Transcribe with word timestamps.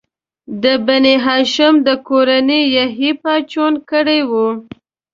د 0.63 0.65
بني 0.85 1.15
هاشم 1.25 1.73
د 1.87 1.89
کورنۍ 2.07 2.61
یحیی 2.77 3.11
پاڅون 3.21 3.73
کړی 3.89 4.19
و. 4.29 4.31